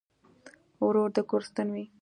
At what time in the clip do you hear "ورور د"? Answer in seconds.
0.87-1.17